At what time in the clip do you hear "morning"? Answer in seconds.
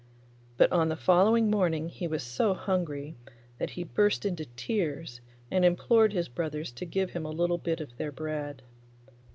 1.51-1.87